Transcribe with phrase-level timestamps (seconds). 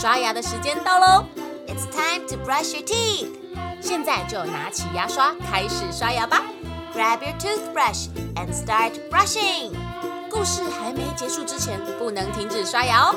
[0.00, 1.26] 刷牙的时间到喽
[1.66, 3.28] ！It's time to brush your teeth。
[3.82, 6.40] 现在就拿起牙刷开始刷牙吧。
[6.94, 9.74] Grab your toothbrush and start brushing。
[10.30, 13.14] 故事还没结束之前，不能停止刷牙哦。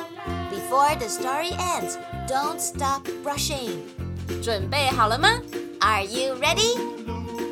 [0.51, 1.95] Before the story ends,
[2.27, 3.77] don't stop brushing。
[4.43, 5.29] 准备好了吗
[5.79, 6.77] ？Are you ready?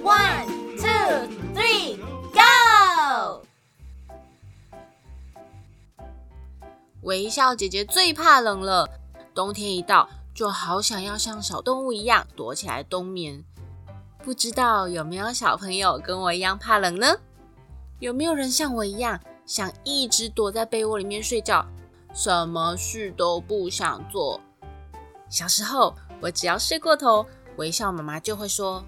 [0.03, 1.95] One, two, three,
[2.33, 3.45] go!
[7.03, 8.89] 微笑姐姐最怕冷了，
[9.33, 13.43] 冬天一到，就好想要像小动物一样躲起来冬眠。
[14.23, 17.17] 不知道有没有小朋友跟我一样怕冷呢？
[17.99, 21.65] 有没有人像我一样想一直躲在被窝里面睡觉，
[22.13, 24.39] 什么事都不想做？
[25.29, 28.83] 小时候，我只要睡过头，微笑妈妈就会说：“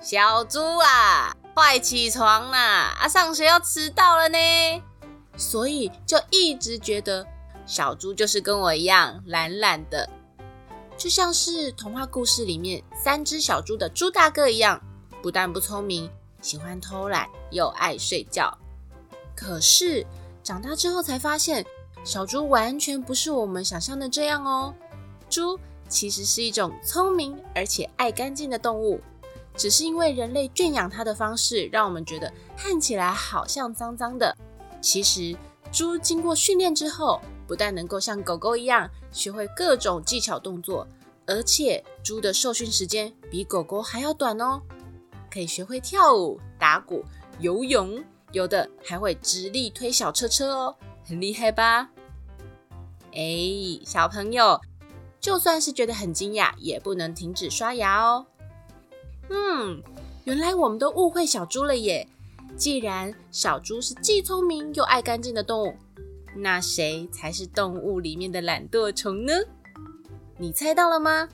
[0.00, 2.94] 小猪啊，快起床啦！
[2.98, 4.38] 啊，上学要迟到了呢。”
[5.36, 7.26] 所以就一直觉得。
[7.64, 10.08] 小猪就是跟我一样懒懒的，
[10.96, 14.80] 就像是童话故事里面三只小猪的猪大哥一样，
[15.22, 18.56] 不但不聪明，喜欢偷懒，又爱睡觉。
[19.34, 20.04] 可是
[20.42, 21.64] 长大之后才发现，
[22.04, 24.74] 小猪完全不是我们想象的这样哦。
[25.30, 29.00] 猪其实是一种聪明而且爱干净的动物，
[29.56, 34.36] 只是因为人类圈养它的方式，让我们觉得看起来好像脏脏的。
[34.80, 35.36] 其实
[35.72, 40.86] 猪经过训练之后，不但能够像狗狗一样学会各种技巧动作，
[41.26, 44.60] 而且猪的受训时间比狗狗还要短哦，
[45.30, 47.02] 可以学会跳舞、打鼓、
[47.40, 51.88] 游泳，有的还会直立推小车车哦，很厉害吧？
[53.14, 54.60] 哎，小朋友，
[55.20, 58.26] 就算是觉得很惊讶，也不能停止刷牙哦。
[59.30, 59.82] 嗯，
[60.24, 62.06] 原来我们都误会小猪了耶！
[62.56, 65.74] 既然小猪是既聪明又爱干净的动物。
[66.34, 69.34] 那谁才是动物里面的懒惰虫呢？
[70.38, 71.28] 你猜到了吗？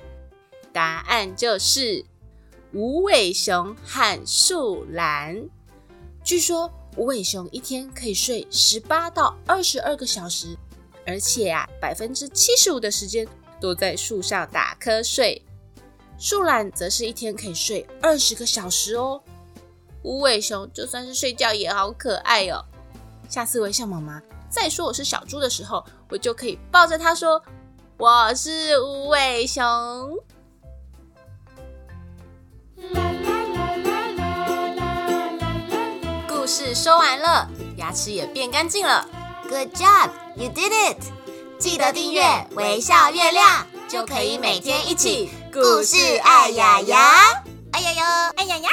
[0.72, 2.04] 答案就是
[2.72, 5.48] 无尾熊和树懒。
[6.24, 10.56] 据说无尾熊一天可以睡十八到二十二个小时，
[11.06, 13.26] 而且啊，百分之七十五的时间
[13.60, 15.40] 都在树上打瞌睡。
[16.18, 19.22] 树懒则是一天可以睡二十个小时哦。
[20.08, 22.64] 无尾熊就算是睡觉也好可爱哦。
[23.28, 24.22] 下次微笑妈妈。
[24.48, 27.42] 再说我是小猪的时候，我就可以抱着它说
[28.00, 29.62] ：“我是无尾熊。”
[36.26, 37.46] 故事说完了，
[37.76, 39.06] 牙齿也变干净了。
[39.50, 40.96] Good job, you did it！
[41.58, 48.70] 记得订阅微笑月亮，就可以每天一起故事爱牙牙，爱牙牙，爱呀呀。